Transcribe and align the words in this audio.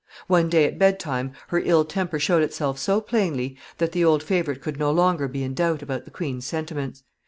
One 0.25 0.49
day, 0.49 0.65
at 0.65 0.79
bedtime, 0.79 1.33
her 1.49 1.61
ill 1.63 1.85
temper 1.85 2.17
showed 2.17 2.41
itself 2.41 2.79
so 2.79 3.01
plainly, 3.01 3.55
that 3.77 3.91
the 3.91 4.03
old 4.03 4.23
favorite 4.23 4.59
could 4.59 4.79
no 4.79 4.89
longer 4.89 5.27
be 5.27 5.43
in 5.43 5.53
doubt 5.53 5.83
about 5.83 6.05
the 6.05 6.09
queen's 6.11 6.43
sentiments. 6.43 7.03